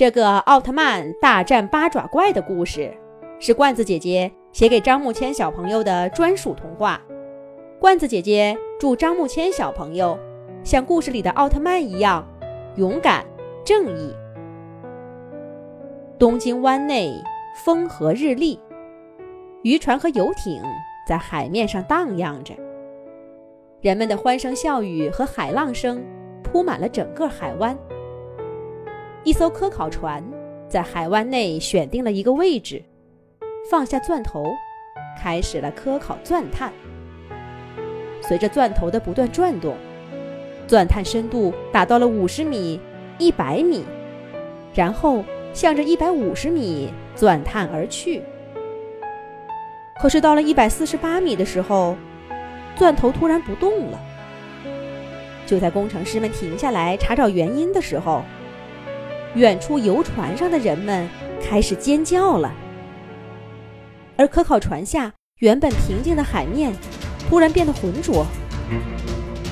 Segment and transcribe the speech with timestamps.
[0.00, 2.90] 这个奥特曼大战八爪怪的故事，
[3.38, 6.98] 是罐子姐姐写给张木谦小朋友的专属童话。
[7.78, 10.18] 罐子姐姐祝张木谦小朋友
[10.64, 12.26] 像故事里的奥特曼一样
[12.76, 13.26] 勇敢
[13.62, 14.14] 正义。
[16.18, 17.12] 东京湾内
[17.62, 18.58] 风和日丽，
[19.64, 20.62] 渔船和游艇
[21.06, 22.54] 在海面上荡漾着，
[23.82, 26.02] 人们的欢声笑语和海浪声
[26.42, 27.76] 铺满了整个海湾。
[29.22, 30.24] 一艘科考船
[30.66, 32.82] 在海湾内选定了一个位置，
[33.70, 34.42] 放下钻头，
[35.20, 36.72] 开始了科考钻探。
[38.22, 39.76] 随着钻头的不断转动，
[40.66, 42.80] 钻探深度达到了五十米、
[43.18, 43.84] 一百米，
[44.72, 48.22] 然后向着一百五十米钻探而去。
[50.00, 51.94] 可是到了一百四十八米的时候，
[52.74, 54.00] 钻头突然不动了。
[55.44, 58.22] 就在工程师们停下来查找原因的时候，
[59.34, 61.08] 远处游船上的人们
[61.40, 62.52] 开始尖叫了，
[64.16, 66.72] 而科考船下原本平静的海面。
[67.28, 68.26] 突然变得浑浊，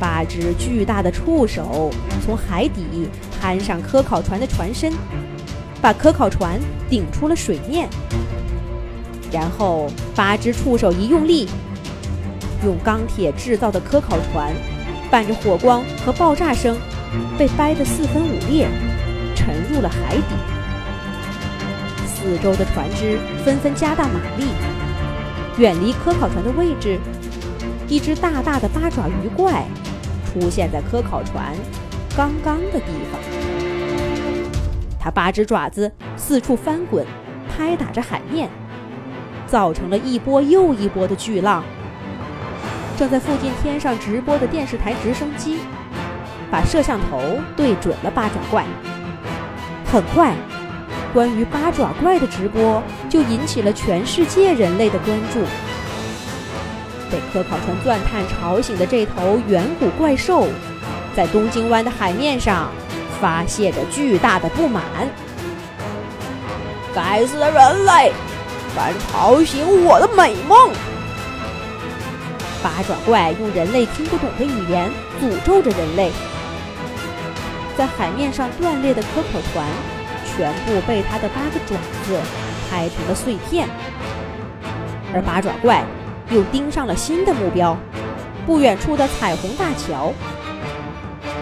[0.00, 1.88] 八只巨大的触手
[2.20, 3.08] 从海底
[3.40, 4.92] 攀上科考船的船身，
[5.80, 7.88] 把科考船顶出了水面。
[9.30, 11.48] 然后，八只触手一用力，
[12.64, 14.52] 用钢铁制造的科考船，
[15.12, 16.76] 伴着火光和爆炸声，
[17.38, 18.66] 被掰得四分五裂，
[19.72, 20.34] 入了海底。
[22.06, 24.46] 四周的船只纷纷加大马力，
[25.56, 26.98] 远离科考船的位置。
[27.88, 29.64] 一只大大的八爪鱼怪
[30.26, 31.56] 出现在科考船
[32.16, 33.20] 刚刚的地方，
[35.00, 37.04] 它八只爪子四处翻滚，
[37.48, 38.48] 拍打着海面，
[39.46, 41.64] 造成了一波又一波的巨浪。
[42.96, 45.58] 正在附近天上直播的电视台直升机，
[46.50, 47.18] 把摄像头
[47.56, 48.64] 对准了八爪怪。
[49.92, 50.32] 很快，
[51.12, 55.40] 关于八爪怪的直播就引起了全世界人类的关注。
[57.10, 60.46] 被科考船钻探吵醒的这头远古怪兽，
[61.16, 62.70] 在东京湾的海面上
[63.20, 64.84] 发泄着巨大的不满。
[66.94, 68.12] 该死的人类，
[68.76, 70.70] 敢吵醒我的美梦！
[72.62, 74.88] 八爪怪用人类听不懂的语言
[75.20, 76.12] 诅咒着人类。
[77.80, 79.66] 在海面上断裂的科考船，
[80.26, 81.74] 全部被他的八个爪
[82.04, 82.20] 子
[82.68, 83.66] 拍成了碎片。
[85.14, 85.82] 而八爪怪。
[86.30, 87.76] 又盯上了新的目标，
[88.46, 90.12] 不远处的彩虹大桥。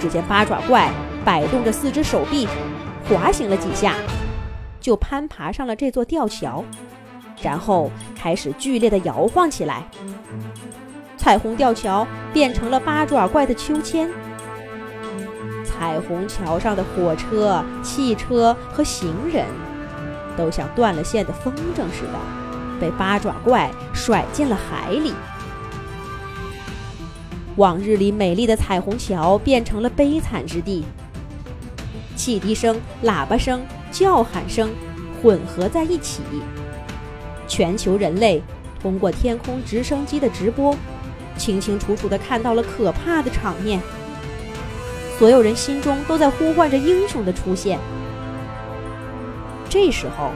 [0.00, 0.90] 只见八爪怪
[1.24, 2.48] 摆动着四只手臂，
[3.08, 3.94] 滑行了几下，
[4.80, 6.64] 就攀爬上了这座吊桥，
[7.40, 9.84] 然后开始剧烈的摇晃起来。
[11.16, 14.10] 彩虹吊桥变成了八爪怪的秋千。
[15.82, 19.44] 彩虹桥上的火车、汽车和行人，
[20.36, 22.80] 都像断了线的风筝似的。
[22.80, 25.12] 被八爪怪甩进了海里。
[27.56, 30.84] 往日里美丽的彩虹桥变成了悲惨之地。
[32.14, 33.60] 汽笛声、喇叭声、
[33.90, 34.70] 叫喊声
[35.20, 36.22] 混合在一起。
[37.48, 38.40] 全球人类
[38.80, 40.76] 通过天空直升机的直播，
[41.36, 43.80] 清清楚楚地看到了可怕的场面。
[45.18, 47.78] 所有人心中都在呼唤着英雄的出现。
[49.68, 50.30] 这时候，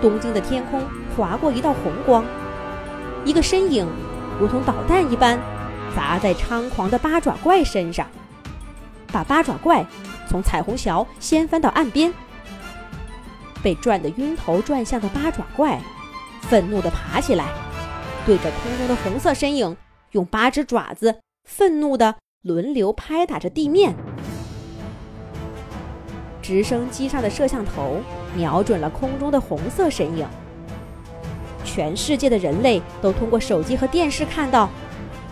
[0.00, 0.82] 东京的天空。
[1.14, 2.24] 划过一道红光，
[3.22, 3.86] 一个身影
[4.40, 5.38] 如同导弹一般
[5.94, 8.06] 砸在猖狂的八爪怪身上，
[9.12, 9.84] 把八爪怪
[10.26, 12.10] 从彩虹桥掀翻到岸边。
[13.62, 15.78] 被转得晕头转向的八爪怪
[16.40, 17.44] 愤怒地爬起来，
[18.24, 19.76] 对着空中的红色身影
[20.12, 23.94] 用八只爪子愤怒地轮流拍打着地面。
[26.42, 28.00] 直升机上的摄像头
[28.34, 30.26] 瞄准了空中的红色身影。
[31.64, 34.68] 全世界的人类都通过手机和电视看到，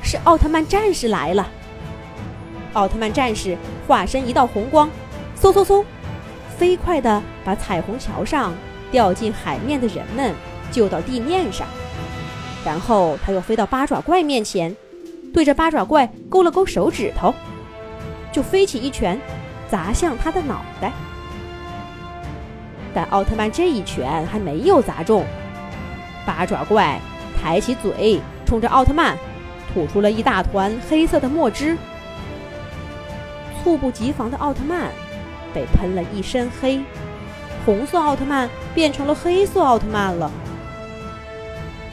[0.00, 1.50] 是奥特曼战士来了。
[2.74, 4.88] 奥特曼战士化身一道红光，
[5.36, 5.84] 嗖嗖嗖，
[6.56, 8.54] 飞快地把彩虹桥上
[8.92, 10.32] 掉进海面的人们
[10.70, 11.66] 救到地面上。
[12.64, 14.74] 然后他又飞到八爪怪面前，
[15.32, 17.34] 对着八爪怪勾了勾手指头，
[18.32, 19.18] 就飞起一拳
[19.68, 20.92] 砸向他的脑袋。
[22.92, 25.24] 但奥特曼这一拳还没有砸中。
[26.26, 26.98] 八爪怪
[27.40, 29.16] 抬起嘴，冲着奥特曼
[29.72, 31.76] 吐出了一大团黑色的墨汁。
[33.62, 34.90] 猝不及防的奥特曼
[35.54, 36.82] 被喷了一身黑，
[37.64, 40.30] 红色奥特曼变成了黑色奥特曼了。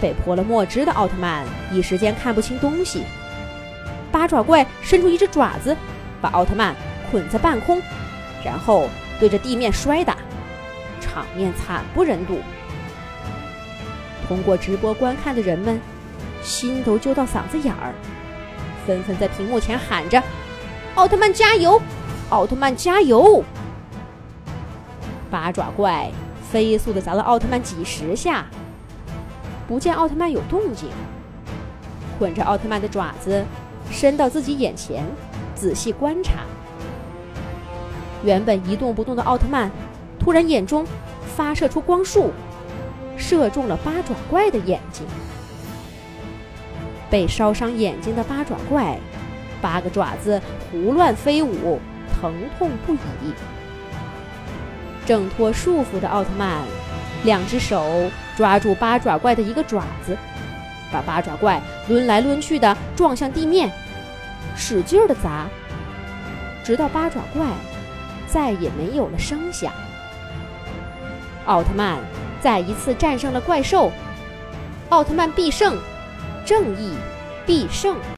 [0.01, 3.03] 被泼了墨汁的奥特曼一时间看不清东西。
[4.11, 5.75] 八爪怪伸出一只爪子，
[6.21, 6.75] 把奥特曼
[7.11, 7.81] 捆在半空，
[8.43, 8.89] 然后
[9.19, 10.15] 对着地面摔打。
[10.99, 12.39] 场面惨不忍睹。
[14.27, 15.79] 通过直播观看的人们，
[16.43, 17.93] 心都揪到嗓子眼儿，
[18.85, 20.21] 纷纷在屏幕前喊着
[20.95, 21.81] ：“奥特曼加油！
[22.29, 23.43] 奥特曼加油！”
[25.31, 26.09] 八爪怪
[26.51, 28.45] 飞速地砸了奥特曼几十下，
[29.67, 30.89] 不见奥特曼有动静，
[32.19, 33.45] 捆着奥特曼的爪子
[33.91, 35.05] 伸到自己眼前，
[35.55, 36.41] 仔细观察。
[38.23, 39.71] 原本一动不动的奥特曼，
[40.19, 40.85] 突然眼中
[41.35, 42.31] 发射出光束。
[43.19, 45.03] 射中了八爪怪的眼睛，
[47.09, 48.99] 被烧伤眼睛的八爪怪，
[49.59, 50.39] 八个爪子
[50.71, 51.79] 胡乱飞舞，
[52.21, 53.33] 疼痛不已。
[55.03, 56.61] 挣脱束缚的奥特曼，
[57.23, 57.83] 两只手
[58.35, 60.15] 抓住八爪怪的一个爪子，
[60.91, 63.71] 把八爪怪抡来抡去的撞向地面，
[64.55, 65.47] 使劲的砸，
[66.63, 67.45] 直到八爪怪
[68.27, 69.71] 再也没有了声响。
[71.45, 71.97] 奥特曼。
[72.39, 73.91] 再一次战胜了怪兽，
[74.89, 75.75] 奥特曼必胜，
[76.45, 76.93] 正义
[77.47, 77.97] 必胜。